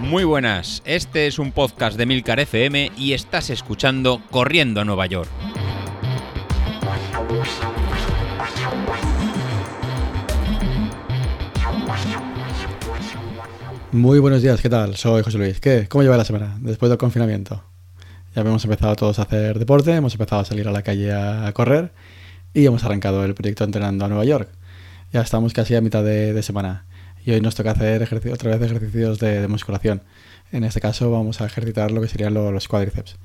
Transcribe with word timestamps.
Muy 0.00 0.24
buenas, 0.24 0.82
este 0.84 1.26
es 1.26 1.38
un 1.38 1.52
podcast 1.52 1.96
de 1.96 2.06
Milcar 2.06 2.40
FM 2.40 2.92
y 2.96 3.12
estás 3.12 3.50
escuchando 3.50 4.22
Corriendo 4.30 4.80
a 4.80 4.84
Nueva 4.84 5.06
York. 5.06 5.28
Muy 13.92 14.18
buenos 14.18 14.42
días, 14.42 14.60
¿qué 14.60 14.68
tal? 14.68 14.96
Soy 14.96 15.22
José 15.22 15.38
Luis. 15.38 15.60
¿Qué? 15.60 15.88
¿Cómo 15.88 16.02
lleva 16.02 16.16
la 16.16 16.24
semana 16.24 16.56
después 16.60 16.88
del 16.90 16.98
confinamiento? 16.98 17.64
Ya 18.34 18.42
hemos 18.42 18.64
empezado 18.64 18.96
todos 18.96 19.18
a 19.18 19.22
hacer 19.22 19.58
deporte, 19.58 19.94
hemos 19.94 20.12
empezado 20.14 20.42
a 20.42 20.44
salir 20.44 20.68
a 20.68 20.72
la 20.72 20.82
calle 20.82 21.12
a 21.12 21.50
correr 21.52 21.92
y 22.54 22.66
hemos 22.66 22.84
arrancado 22.84 23.24
el 23.24 23.34
proyecto 23.34 23.64
Entrenando 23.64 24.04
a 24.04 24.08
Nueva 24.08 24.24
York. 24.24 24.50
Ya 25.12 25.22
estamos 25.22 25.54
casi 25.54 25.74
a 25.74 25.80
mitad 25.80 26.04
de, 26.04 26.42
semana 26.42 26.84
y 27.28 27.32
hoy 27.32 27.42
nos 27.42 27.54
toca 27.54 27.72
hacer 27.72 28.08
otra 28.32 28.56
vez 28.56 28.70
ejercicios 28.70 29.18
de, 29.18 29.46
musculación. 29.48 30.02
En 30.50 30.64
este 30.64 30.80
caso 30.80 31.10
vamos 31.10 31.42
a 31.42 31.44
ejercitar 31.44 31.90
lo 31.90 32.00
que 32.00 32.08
serían 32.08 32.32
los, 32.32 32.68
cuádriceps. 32.68 33.16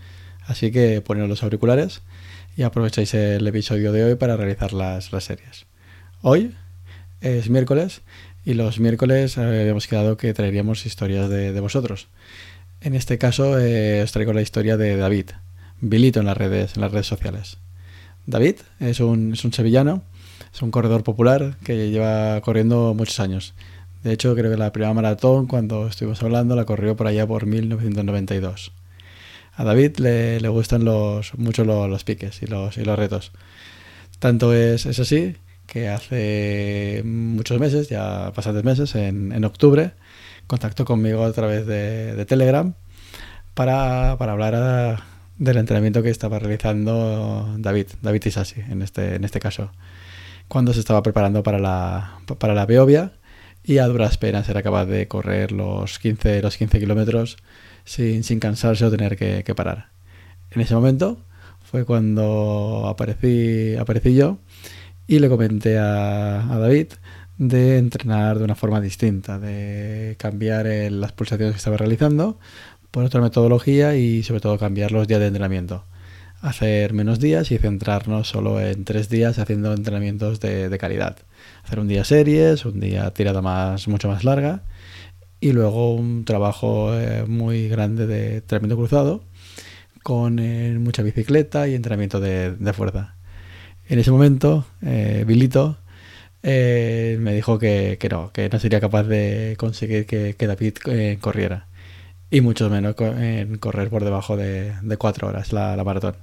Así 0.45 0.73
que 0.73 0.99
poneros 0.99 1.29
los 1.29 1.41
auriculares 1.41 2.01
y 2.57 2.63
aprovecháis 2.63 3.13
el 3.13 3.47
episodio 3.47 3.93
de 3.93 4.03
hoy 4.03 4.15
para 4.15 4.35
realizar 4.35 4.73
las, 4.73 5.05
series. 5.05 5.67
Hoy 6.21 6.53
es 7.21 7.49
miércoles 7.49 8.01
y 8.43 8.55
los 8.55 8.77
miércoles 8.77 9.37
habíamos 9.37 9.87
quedado 9.87 10.17
que 10.17 10.33
traeríamos 10.33 10.85
historias 10.85 11.29
de, 11.29 11.57
vosotros. 11.61 12.09
En 12.81 12.95
este 12.95 13.17
caso 13.17 13.57
eh, 13.57 14.01
os 14.03 14.11
traigo 14.11 14.33
la 14.33 14.41
historia 14.41 14.75
de 14.75 14.97
David, 14.97 15.27
Bilito 15.79 16.19
en 16.19 16.25
las 16.25 16.35
redes, 16.35 16.75
en 16.75 16.81
las 16.81 16.91
redes 16.91 17.07
sociales. 17.07 17.57
David 18.25 18.55
es 18.81 18.99
un 18.99 19.33
sevillano, 19.37 20.03
es 20.53 20.61
un 20.61 20.71
corredor 20.71 21.03
popular 21.03 21.55
que 21.63 21.89
lleva 21.89 22.41
corriendo 22.41 22.93
muchos 22.93 23.21
años. 23.21 23.53
De 24.03 24.11
hecho, 24.11 24.35
creo 24.35 24.51
que 24.51 24.57
la 24.57 24.73
primera 24.73 24.93
maratón, 24.93 25.47
cuando 25.47 25.87
estuvimos 25.87 26.21
hablando, 26.21 26.55
la 26.55 26.65
corrió 26.65 26.95
por 26.95 27.07
allá 27.07 27.25
por 27.25 27.45
1992. 27.45 28.73
A 29.55 29.63
David 29.63 29.97
le, 29.97 30.39
le 30.41 30.47
gustan 30.49 30.83
los, 30.83 31.37
mucho 31.37 31.63
los, 31.63 32.03
piques 32.03 32.41
y 32.41 32.47
los, 32.47 32.77
y 32.77 32.83
los 32.83 32.99
retos. 32.99 33.31
Tanto 34.19 34.53
es, 34.53 34.85
es, 34.85 34.99
así 34.99 35.37
que 35.67 35.89
hace 35.89 37.01
muchos 37.05 37.59
meses, 37.59 37.89
ya 37.89 38.31
bastantes 38.31 38.63
meses, 38.63 38.95
en, 38.95 39.31
en 39.31 39.45
octubre, 39.45 39.93
contactó 40.47 40.85
conmigo 40.85 41.23
a 41.23 41.31
través 41.31 41.65
de, 41.65 42.25
Telegram 42.25 42.73
para, 43.53 44.17
para 44.17 44.33
hablar 44.33 45.03
del 45.37 45.57
entrenamiento 45.57 46.03
que 46.03 46.09
estaba 46.09 46.39
realizando 46.39 47.55
David, 47.57 47.87
David 48.01 48.25
Isasi 48.25 48.61
en 48.61 48.81
este, 48.81 49.15
en 49.15 49.23
este 49.23 49.39
caso, 49.39 49.71
cuando 50.47 50.73
se 50.73 50.79
estaba 50.79 51.01
preparando 51.03 51.43
para 51.43 51.59
la, 51.59 52.19
para 52.37 52.53
la 52.53 52.65
Beovia 52.65 53.13
y 53.63 53.77
a 53.77 53.87
duras 53.87 54.17
penas 54.17 54.49
era 54.49 54.61
capaz 54.61 54.85
de 54.85 55.07
correr 55.07 55.51
los 55.51 55.99
15, 55.99 56.41
los 56.41 56.57
15 56.57 56.79
kilómetros 56.79 57.37
sin, 57.85 58.23
sin, 58.23 58.39
cansarse 58.39 58.85
o 58.85 58.91
tener 58.91 59.17
que, 59.17 59.55
parar. 59.55 59.89
En 60.51 60.61
ese 60.61 60.75
momento 60.75 61.17
fue 61.61 61.85
cuando 61.85 62.85
aparecí, 62.87 63.75
aparecí 63.77 64.15
yo 64.15 64.37
y 65.07 65.19
le 65.19 65.29
comenté 65.29 65.77
a, 65.77 66.53
a 66.53 66.57
David 66.59 66.87
de 67.37 67.77
entrenar 67.77 68.37
de 68.37 68.43
una 68.43 68.55
forma 68.55 68.79
distinta, 68.79 69.39
de 69.39 70.15
cambiar 70.19 70.65
las 70.91 71.11
pulsaciones 71.13 71.53
que 71.53 71.57
estaba 71.57 71.77
realizando 71.77 72.39
por 72.91 73.03
otra 73.03 73.21
metodología 73.21 73.95
y 73.95 74.23
sobre 74.23 74.41
todo 74.41 74.57
cambiar 74.59 74.91
los 74.91 75.07
días 75.07 75.19
de 75.19 75.27
entrenamiento. 75.27 75.85
Hacer 76.43 76.91
menos 76.91 77.21
días 77.21 77.51
y 77.51 77.57
centrarnos 77.57 78.27
solo 78.27 78.59
en 78.59 78.83
tres 78.83 79.07
días 79.07 79.39
haciendo 79.39 79.73
entrenamientos 79.73 80.41
de, 80.41 80.77
calidad. 80.77 81.15
Hacer 81.63 81.79
un 81.79 81.87
día 81.87 82.03
series, 82.03 82.65
un 82.65 82.81
día 82.81 83.11
tirada 83.11 83.41
más, 83.41 83.87
mucho 83.87 84.09
más 84.09 84.25
larga 84.25 84.61
y 85.39 85.53
luego 85.53 85.95
un 85.95 86.25
trabajo 86.25 86.93
eh, 86.99 87.23
muy 87.25 87.69
grande 87.69 88.07
de 88.07 88.35
entrenamiento 88.39 88.75
cruzado 88.75 89.23
con 90.03 90.37
eh, 90.39 90.77
mucha 90.79 91.01
bicicleta 91.01 91.69
y 91.69 91.75
entrenamiento 91.75 92.19
de, 92.19 92.73
fuerza. 92.73 93.15
En 93.87 93.99
ese 93.99 94.11
momento, 94.11 94.65
eh, 94.81 95.23
Bilito 95.25 95.77
me 96.43 97.33
dijo 97.33 97.57
que, 97.57 97.97
no, 98.11 98.33
que 98.33 98.49
no 98.49 98.59
sería 98.59 98.81
capaz 98.81 99.03
de 99.03 99.55
conseguir 99.57 100.05
que, 100.05 100.35
que 100.37 100.47
David 100.47 100.73
corriera 101.21 101.67
y 102.33 102.41
mucho 102.41 102.67
menos 102.67 102.95
en 102.99 103.59
correr 103.59 103.91
por 103.91 104.03
debajo 104.03 104.35
de, 104.35 104.73
de 104.81 104.97
cuatro 104.97 105.27
horas 105.27 105.53
la, 105.53 105.75
la 105.75 105.83
maratón. 105.83 106.15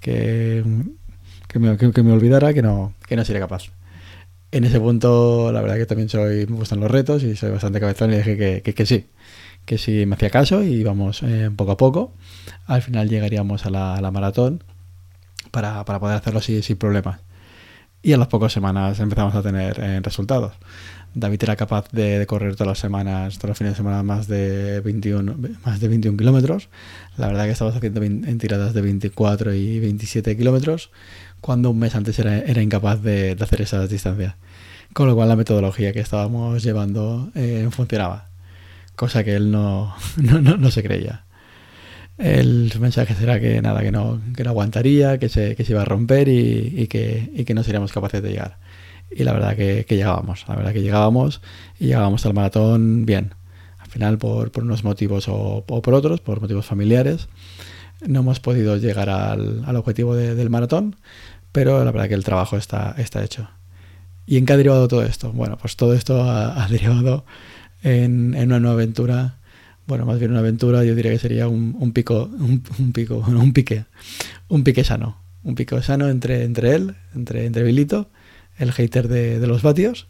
Que, 0.00 0.62
que, 1.48 1.58
me, 1.58 1.76
que, 1.76 2.02
me, 2.04 2.12
olvidara 2.12 2.54
que 2.54 2.62
no, 2.62 2.94
que 3.08 3.16
no 3.16 3.24
sería 3.24 3.40
capaz. 3.40 3.64
En 4.52 4.62
ese 4.62 4.78
punto, 4.78 5.50
la 5.50 5.60
verdad 5.60 5.76
que 5.76 5.86
también 5.86 6.08
soy, 6.08 6.46
me 6.46 6.56
gustan 6.56 6.78
los 6.78 6.88
retos 6.88 7.24
y 7.24 7.34
soy 7.34 7.50
bastante 7.50 7.80
cabezón 7.80 8.12
y 8.12 8.18
dije 8.18 8.62
que, 8.62 8.72
que, 8.72 8.86
sí, 8.86 9.06
que 9.64 9.78
sí 9.78 10.06
me 10.06 10.14
hacía 10.14 10.30
caso 10.30 10.62
y 10.62 10.74
íbamos 10.74 11.24
eh, 11.24 11.50
poco 11.54 11.72
a 11.72 11.76
poco. 11.76 12.12
Al 12.66 12.80
final 12.80 13.08
llegaríamos 13.08 13.66
a 13.66 13.70
la, 13.70 14.00
la 14.00 14.12
maratón 14.12 14.62
para, 15.50 15.84
para, 15.84 15.98
poder 15.98 16.18
hacerlo 16.18 16.40
sin, 16.40 16.62
sin 16.62 16.76
problemas. 16.76 17.18
Y 18.02 18.12
a 18.12 18.16
las 18.16 18.28
pocas 18.28 18.52
semanas 18.52 19.00
empezamos 19.00 19.34
a 19.34 19.42
tener 19.42 19.78
eh, 19.80 20.00
resultados. 20.00 20.54
David 21.14 21.42
era 21.42 21.56
capaz 21.56 21.90
de, 21.90 22.24
correr 22.26 22.54
todas 22.54 22.68
las 22.68 22.78
semanas, 22.78 23.38
todos 23.38 23.50
los 23.50 23.58
fines 23.58 23.72
de 23.72 23.76
semana, 23.78 24.02
más 24.02 24.28
de 24.28 24.80
21, 24.80 25.36
más 25.64 25.80
de 25.80 25.88
21 25.88 26.16
kilómetros. 26.16 26.68
La 27.16 27.26
verdad 27.26 27.46
que 27.46 27.52
estábamos 27.52 27.76
haciendo 27.76 28.02
en 28.02 28.38
tiradas 28.38 28.72
de 28.74 28.82
24 28.82 29.54
y 29.54 29.80
27 29.80 30.36
kilómetros, 30.36 30.90
cuando 31.40 31.70
un 31.70 31.78
mes 31.78 31.94
antes 31.94 32.18
era, 32.18 32.38
era 32.38 32.62
incapaz 32.62 33.02
de, 33.02 33.36
hacer 33.40 33.62
esas 33.62 33.88
distancias. 33.88 34.34
Con 34.92 35.06
lo 35.06 35.14
cual 35.14 35.28
la 35.28 35.36
metodología 35.36 35.92
que 35.92 36.00
estábamos 36.00 36.62
llevando 36.62 37.30
eh, 37.34 37.68
funcionaba, 37.70 38.28
cosa 38.96 39.22
que 39.22 39.36
él 39.36 39.50
no, 39.50 39.94
no, 40.16 40.40
no, 40.40 40.70
se 40.70 40.82
creía. 40.82 41.24
El 42.18 42.72
mensaje 42.80 43.14
será 43.14 43.40
que 43.40 43.62
nada, 43.62 43.80
que 43.80 43.92
no, 43.92 44.20
que 44.36 44.44
no 44.44 44.50
aguantaría, 44.50 45.18
que 45.18 45.28
se, 45.28 45.54
que 45.54 45.64
se 45.64 45.72
iba 45.72 45.82
a 45.82 45.84
romper 45.84 46.28
y, 46.28 46.88
que, 46.88 47.30
y 47.32 47.44
que 47.44 47.54
no 47.54 47.62
seríamos 47.62 47.92
capaces 47.92 48.22
de 48.22 48.30
llegar 48.30 48.58
y 49.10 49.24
la 49.24 49.32
verdad 49.32 49.56
que, 49.56 49.84
llegábamos, 49.88 50.44
la 50.48 50.56
verdad 50.56 50.72
que 50.72 50.82
llegábamos 50.82 51.40
y 51.78 51.86
llegábamos 51.86 52.24
al 52.26 52.34
maratón 52.34 53.06
bien. 53.06 53.34
Al 53.78 53.88
final, 53.88 54.18
por, 54.18 54.50
por 54.50 54.64
unos 54.64 54.84
motivos 54.84 55.26
o, 55.28 55.64
por 55.66 55.94
otros, 55.94 56.20
por 56.20 56.40
motivos 56.40 56.66
familiares, 56.66 57.28
no 58.06 58.20
hemos 58.20 58.40
podido 58.40 58.76
llegar 58.76 59.08
al, 59.08 59.64
al 59.64 59.76
objetivo 59.76 60.14
del 60.14 60.50
maratón, 60.50 60.96
pero 61.52 61.84
la 61.84 61.90
verdad 61.90 62.08
que 62.08 62.14
el 62.14 62.24
trabajo 62.24 62.56
está, 62.56 62.94
está 62.98 63.24
hecho. 63.24 63.48
¿Y 64.26 64.36
en 64.36 64.44
qué 64.44 64.52
ha 64.52 64.56
derivado 64.58 64.88
todo 64.88 65.02
esto? 65.02 65.32
Bueno, 65.32 65.56
pues 65.56 65.76
todo 65.76 65.94
esto 65.94 66.22
ha, 66.22 66.68
derivado 66.68 67.24
en, 67.82 68.34
en, 68.34 68.48
una 68.48 68.60
nueva 68.60 68.74
aventura, 68.74 69.37
bueno, 69.88 70.06
más 70.06 70.18
bien 70.18 70.30
una 70.30 70.40
aventura, 70.40 70.84
yo 70.84 70.94
diría 70.94 71.10
que 71.10 71.18
sería 71.18 71.48
un, 71.48 71.92
pico, 71.92 72.30
un, 72.38 72.92
pico, 72.92 73.16
un 73.26 73.52
pique, 73.52 73.86
un 74.48 74.62
pique 74.62 74.84
sano, 74.84 75.20
un 75.42 75.54
pico 75.54 75.82
sano 75.82 76.08
entre, 76.08 76.44
entre 76.44 76.74
él, 76.76 76.94
entre, 77.14 77.46
entre 77.46 77.64
Bilito 77.64 78.10
el 78.58 78.72
hater 78.72 79.08
de, 79.08 79.44
los 79.46 79.62
vatios, 79.62 80.08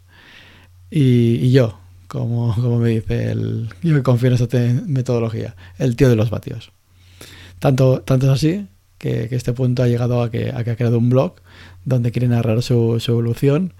y, 0.91 1.51
yo, 1.51 1.79
como, 2.07 2.53
como, 2.55 2.79
me 2.79 2.89
dice 2.89 3.31
el. 3.31 3.69
Yo 3.83 3.95
que 3.95 4.03
confío 4.03 4.29
en 4.29 4.33
esta 4.33 4.57
metodología, 4.87 5.55
el 5.77 5.95
tío 5.95 6.09
de 6.09 6.15
los 6.15 6.29
vatios. 6.29 6.71
Tanto, 7.59 8.01
tanto 8.01 8.25
es 8.25 8.31
así 8.31 8.67
que, 8.97 9.27
este 9.31 9.53
punto 9.53 9.83
ha 9.83 9.87
llegado 9.87 10.21
a 10.21 10.31
que, 10.31 10.49
ha 10.49 10.63
creado 10.63 10.97
un 10.97 11.09
blog 11.09 11.35
donde 11.85 12.11
quiere 12.11 12.27
narrar 12.27 12.61
su, 12.63 13.01
evolución 13.07 13.73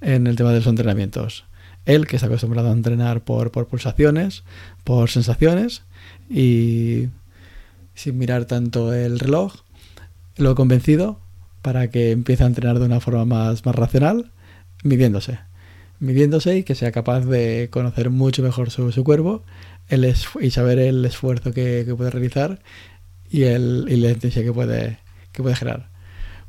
en 0.00 0.26
el 0.26 0.36
tema 0.36 0.50
de 0.50 0.58
los 0.58 0.66
entrenamientos. 0.66 1.44
Él, 1.86 2.06
que 2.06 2.16
está 2.16 2.26
acostumbrado 2.26 2.68
a 2.68 2.72
entrenar 2.72 3.22
por, 3.22 3.50
por 3.50 3.66
pulsaciones, 3.66 4.44
por 4.84 5.10
sensaciones 5.10 5.82
y 6.30 7.08
sin 7.94 8.18
mirar 8.18 8.44
tanto 8.44 8.92
el 8.92 9.18
reloj, 9.18 9.54
lo 10.36 10.52
he 10.52 10.54
convencido 10.54 11.20
para 11.60 11.90
que 11.90 12.10
empiece 12.10 12.44
a 12.44 12.46
entrenar 12.46 12.78
de 12.78 12.86
una 12.86 13.00
forma 13.00 13.24
más, 13.24 13.64
más 13.64 13.74
racional, 13.74 14.32
midiéndose. 14.82 15.38
Midiéndose 16.00 16.58
y 16.58 16.62
que 16.64 16.74
sea 16.74 16.90
capaz 16.90 17.20
de 17.20 17.68
conocer 17.70 18.10
mucho 18.10 18.42
mejor 18.42 18.70
su, 18.70 18.90
su 18.90 19.04
cuerpo 19.04 19.42
el 19.88 20.14
y 20.40 20.50
saber 20.50 20.78
el 20.78 21.04
esfuerzo 21.04 21.52
que, 21.52 21.84
puede 21.96 22.10
realizar 22.10 22.60
y, 23.30 23.42
el, 23.44 23.86
y 23.88 23.96
la 23.96 24.10
intensidad 24.10 24.44
que 24.44 24.52
puede, 24.52 24.98
que 25.32 25.42
puede 25.42 25.56
generar. 25.56 25.88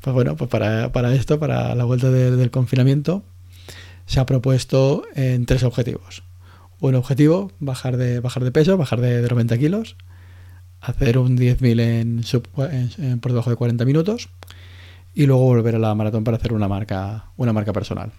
Pues 0.02 0.14
bueno, 0.14 0.36
pues 0.36 0.50
para, 0.50 0.92
para 0.92 1.14
esto, 1.14 1.40
para 1.40 1.76
la 1.76 1.84
vuelta 1.84 2.10
del 2.10 2.52
confinamiento, 2.52 3.24
se 4.06 4.20
ha 4.20 4.26
propuesto 4.26 5.04
en 5.16 5.46
tres 5.46 5.64
objetivos. 5.64 6.24
Un 6.80 6.96
objetivo, 6.96 7.52
bajar 7.60 7.98
de, 7.98 8.20
bajar 8.20 8.44
de 8.44 8.52
peso, 8.52 8.78
bajar 8.78 9.00
de, 9.02 9.22
90 9.22 9.58
kilos, 9.58 9.96
hacer 10.82 11.18
un 11.18 11.38
10.000 11.38 11.80
en, 11.80 13.06
en, 13.06 13.20
por 13.20 13.32
debajo 13.32 13.50
de 13.50 13.56
40 13.56 13.86
minutos 13.86 14.30
y 15.14 15.26
luego 15.26 15.44
volver 15.44 15.76
a 15.76 15.80
la 15.80 15.96
maratón 15.96 16.24
para 16.24 16.38
hacer 16.38 16.54
una 16.54 16.68
marca, 16.68 17.32
una 17.38 17.54
marca 17.54 17.72
personal. 17.72 18.12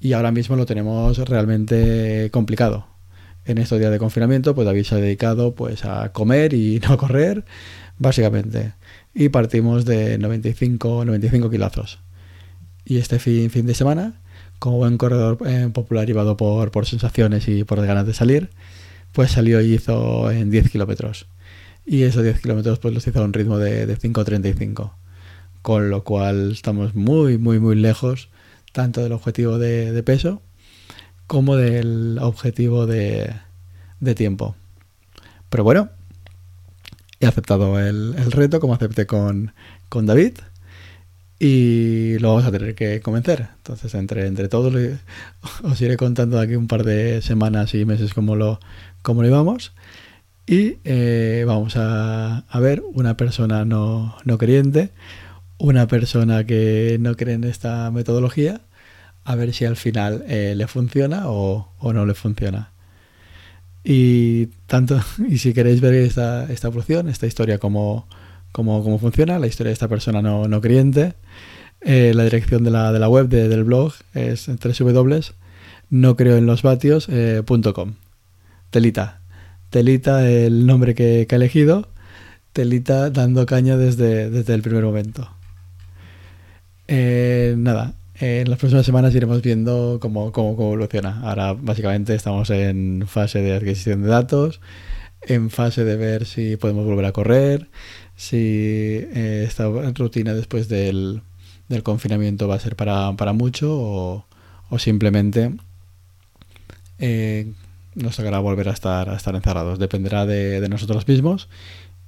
Y 0.00 0.14
ahora 0.14 0.32
mismo 0.32 0.56
lo 0.56 0.66
tenemos 0.66 1.18
realmente 1.18 2.30
complicado. 2.32 2.86
En 3.44 3.58
estos 3.58 3.78
días 3.78 3.90
de 3.90 3.98
confinamiento, 3.98 4.54
pues 4.54 4.64
David 4.64 4.84
se 4.84 4.94
ha 4.94 4.98
dedicado 4.98 5.54
pues 5.54 5.84
a 5.84 6.10
comer 6.12 6.54
y 6.54 6.80
no 6.88 6.96
correr, 6.96 7.44
básicamente. 7.98 8.72
Y 9.14 9.28
partimos 9.28 9.84
de 9.84 10.18
95, 10.18 11.04
95 11.04 11.50
kilazos. 11.50 11.98
Y 12.84 12.96
este 12.96 13.18
fin, 13.18 13.50
fin 13.50 13.66
de 13.66 13.74
semana, 13.74 14.19
como 14.60 14.76
buen 14.76 14.98
corredor 14.98 15.38
eh, 15.46 15.70
popular 15.72 16.06
llevado 16.06 16.36
por, 16.36 16.86
sensaciones 16.86 17.48
y 17.48 17.64
por 17.64 17.84
ganas 17.84 18.06
de 18.06 18.14
salir, 18.14 18.50
pues 19.12 19.32
salió 19.32 19.60
y 19.60 19.74
hizo 19.74 20.30
en 20.30 20.50
10 20.50 20.70
kilómetros. 20.70 21.26
Y 21.86 22.02
esos 22.02 22.22
10 22.22 22.40
kilómetros 22.40 22.78
pues 22.78 22.94
los 22.94 23.06
hizo 23.06 23.20
a 23.20 23.24
un 23.24 23.32
ritmo 23.32 23.58
de, 23.58 23.86
de 23.86 23.98
5.35. 23.98 24.92
Con 25.62 25.90
lo 25.90 26.04
cual 26.04 26.52
estamos 26.52 26.94
muy, 26.94 27.38
muy, 27.38 27.58
muy 27.58 27.74
lejos 27.74 28.28
tanto 28.72 29.02
del 29.02 29.12
objetivo 29.12 29.58
de, 29.58 30.00
peso 30.04 30.42
como 31.26 31.56
del 31.56 32.18
objetivo 32.20 32.86
de, 32.86 33.34
de, 33.98 34.14
tiempo. 34.14 34.56
Pero 35.48 35.64
bueno, 35.64 35.88
he 37.18 37.26
aceptado 37.26 37.80
el, 37.80 38.14
el 38.16 38.30
reto 38.30 38.60
como 38.60 38.74
acepté 38.74 39.06
con, 39.06 39.54
con 39.88 40.06
David 40.06 40.34
y 41.42 42.18
lo 42.18 42.28
vamos 42.28 42.44
a 42.44 42.52
tener 42.52 42.74
que 42.74 43.00
convencer. 43.00 43.48
Entonces, 43.56 43.94
entre, 43.94 44.26
entre 44.26 44.48
todos, 44.48 44.74
os 45.62 45.80
iré 45.80 45.96
contando 45.96 46.38
aquí 46.38 46.54
un 46.54 46.68
par 46.68 46.84
de 46.84 47.22
semanas 47.22 47.74
y 47.74 47.86
meses 47.86 48.12
cómo 48.12 48.36
lo, 48.36 48.60
cómo 49.00 49.22
lo 49.22 49.28
íbamos. 49.28 49.72
Y 50.46 50.76
eh, 50.84 51.44
vamos 51.46 51.76
a, 51.76 52.38
a, 52.40 52.60
ver 52.60 52.82
una 52.92 53.16
persona 53.16 53.64
no, 53.64 54.16
no 54.24 54.36
creyente, 54.36 54.90
una 55.58 55.86
persona 55.86 56.44
que 56.44 56.98
no 57.00 57.16
cree 57.16 57.34
en 57.34 57.44
esta 57.44 57.90
metodología, 57.90 58.60
a 59.24 59.34
ver 59.34 59.54
si 59.54 59.64
al 59.64 59.76
final 59.76 60.24
eh, 60.28 60.54
le 60.56 60.66
funciona 60.66 61.30
o, 61.30 61.72
o, 61.78 61.92
no 61.94 62.04
le 62.04 62.14
funciona. 62.14 62.72
Y 63.82 64.46
tanto, 64.66 65.00
y 65.28 65.38
si 65.38 65.54
queréis 65.54 65.80
ver 65.80 65.94
esta, 65.94 66.52
esta 66.52 66.68
opción, 66.68 67.08
esta 67.08 67.26
historia 67.26 67.58
como 67.58 68.06
cómo, 68.52 68.82
cómo 68.82 68.98
funciona, 68.98 69.38
la 69.38 69.46
historia 69.46 69.68
de 69.70 69.74
esta 69.74 69.88
persona 69.88 70.22
no, 70.22 70.48
no 70.48 70.60
creyente. 70.60 71.14
Eh, 71.82 72.12
la 72.14 72.24
dirección 72.24 72.62
de 72.64 72.70
la, 72.70 72.92
de 72.92 72.98
la 72.98 73.08
web 73.08 73.28
de, 73.28 73.48
del 73.48 73.64
blog 73.64 73.92
es 74.14 74.46
www 74.48 75.20
no 75.90 76.16
creo 76.16 76.36
en 76.36 76.46
los 76.46 76.62
vatios.com. 76.62 77.88
Eh, 77.90 77.94
Telita. 78.70 79.20
Telita, 79.70 80.28
el 80.28 80.66
nombre 80.66 80.94
que, 80.94 81.26
que, 81.28 81.34
ha 81.34 81.36
elegido. 81.36 81.88
Telita 82.52 83.10
dando 83.10 83.44
caña 83.44 83.76
desde, 83.76 84.30
desde 84.30 84.54
el 84.54 84.62
primer 84.62 84.84
momento. 84.84 85.28
Eh, 86.88 87.54
nada, 87.58 87.94
en 88.14 88.48
las 88.50 88.58
próximas 88.58 88.86
semanas 88.86 89.14
iremos 89.14 89.42
viendo 89.42 89.98
cómo, 90.00 90.32
cómo, 90.32 90.56
cómo, 90.56 90.68
evoluciona. 90.68 91.20
Ahora 91.22 91.54
básicamente 91.54 92.14
estamos 92.14 92.50
en 92.50 93.04
fase 93.06 93.40
de 93.40 93.54
adquisición 93.54 94.02
de 94.02 94.08
datos, 94.08 94.60
en 95.22 95.50
fase 95.50 95.84
de 95.84 95.96
ver 95.96 96.26
si 96.26 96.56
podemos 96.56 96.84
volver 96.86 97.04
a 97.06 97.12
correr, 97.12 97.68
si 98.16 98.36
eh, 98.36 99.44
esta 99.46 99.68
rutina 99.94 100.34
después 100.34 100.68
del, 100.68 101.22
del, 101.68 101.82
confinamiento 101.82 102.48
va 102.48 102.56
a 102.56 102.60
ser 102.60 102.76
para, 102.76 103.12
para 103.16 103.32
mucho 103.32 103.72
o, 103.72 104.26
o 104.70 104.78
simplemente 104.78 105.52
eh, 106.98 107.52
nos 107.94 108.16
tocará 108.16 108.38
volver 108.38 108.68
a 108.68 108.72
estar, 108.72 109.08
a 109.08 109.16
estar 109.16 109.34
encerrados. 109.34 109.78
Dependerá 109.78 110.26
de, 110.26 110.66
nosotros 110.68 111.06
mismos 111.08 111.48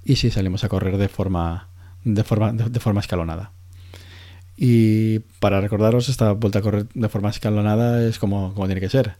y 0.04 0.16
si 0.16 0.30
salimos 0.30 0.64
a 0.64 0.68
correr 0.68 0.96
de 0.96 1.08
forma, 1.08 1.68
de 2.04 2.24
forma, 2.24 2.52
de, 2.52 2.80
forma 2.80 3.00
escalonada. 3.00 3.52
Y 4.56 5.20
para 5.40 5.60
recordaros, 5.60 6.08
esta 6.08 6.32
vuelta 6.32 6.60
a 6.60 6.62
correr 6.62 6.86
de 6.94 7.08
forma 7.08 7.30
escalonada 7.30 8.06
es 8.06 8.18
como, 8.18 8.54
como 8.54 8.66
tiene 8.66 8.80
que 8.80 8.88
ser. 8.88 9.16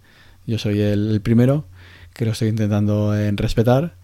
Yo 0.46 0.58
soy 0.58 0.80
el 0.80 1.20
primero 1.22 1.66
que 2.14 2.24
lo 2.24 2.32
estoy 2.32 2.48
intentando 2.48 3.16
en 3.16 3.36
respetar 3.36 3.96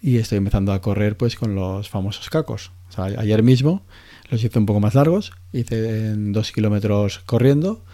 y 0.00 0.16
estoy 0.18 0.38
empezando 0.38 0.72
a 0.72 0.80
correr 0.80 1.16
pues 1.16 1.36
con 1.36 1.54
los 1.54 1.88
famosos 1.88 2.28
cacos. 2.28 2.72
Ayer 2.96 3.42
mismo 3.42 3.82
los 4.30 4.42
hice 4.42 4.58
un 4.58 4.66
poco 4.66 4.80
más 4.80 4.94
largos, 4.94 5.32
hice 5.52 6.14
2 6.16 6.52
kilómetros 6.52 7.20
corriendo, 7.20 7.84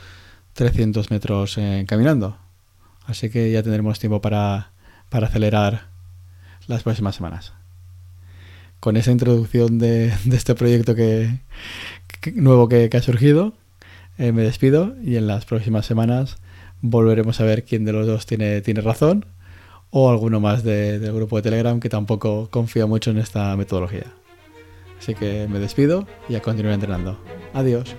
300 0.55 1.11
metros 1.11 1.59
eh, 1.59 1.85
caminando. 1.87 2.39
Así 3.07 3.31
que 3.31 3.51
ya 3.51 3.63
tendremos 3.63 3.99
tiempo 3.99 4.21
para, 4.21 4.73
para 5.11 5.29
acelerar 5.29 5.89
las 6.67 6.83
próximas 6.83 7.17
semanas. 7.17 7.53
Con 8.81 8.97
esa 8.97 9.11
introducción 9.11 9.79
de, 9.79 10.13
este 10.33 10.55
proyecto 10.55 10.95
que, 10.95 11.41
nuevo 12.35 12.69
que, 12.69 12.89
que, 12.89 12.97
ha 12.97 13.03
surgido, 13.03 13.55
eh, 14.17 14.33
me 14.33 14.43
despido 14.43 14.97
y 15.03 15.17
en 15.17 15.27
las 15.27 15.45
próximas 15.45 15.87
semanas 15.87 16.37
volveremos 16.81 17.41
a 17.41 17.45
ver 17.45 17.65
quién 17.65 17.85
de 17.85 17.93
los 17.93 18.07
dos 18.07 18.27
tiene, 18.27 18.61
tiene 18.61 18.81
razón 18.81 19.27
o 19.91 20.11
alguno 20.11 20.41
más 20.41 20.63
de, 20.63 20.99
del 20.99 21.13
grupo 21.13 21.37
de 21.37 21.43
Telegram 21.43 21.81
que 21.81 21.89
tampoco 21.89 22.49
confía 22.51 22.87
mucho 22.87 23.11
en 23.11 23.19
esta 23.19 23.57
metodología. 23.57 24.13
Así 24.99 25.15
que 25.15 25.47
me 25.49 25.59
despido 25.59 26.07
y 26.29 26.35
a 26.35 26.43
continuar 26.43 26.75
entrenando. 26.75 27.19
Adiós. 27.55 27.95